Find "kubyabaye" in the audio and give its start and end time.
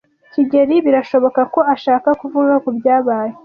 2.63-3.33